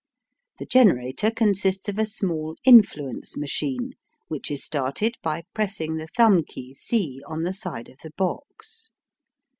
The 0.57 0.65
generator 0.65 1.29
consists 1.29 1.87
of 1.87 1.99
a 1.99 2.07
small 2.07 2.55
"influence" 2.63 3.37
machine, 3.37 3.91
which 4.29 4.49
is 4.49 4.63
started 4.63 5.15
by 5.21 5.43
pressing 5.53 5.97
the 5.97 6.07
thumb 6.17 6.41
key 6.43 6.73
C 6.73 7.21
on 7.27 7.43
the 7.43 7.53
side 7.53 7.87
of 7.87 7.99
the 7.99 8.09
box. 8.17 8.89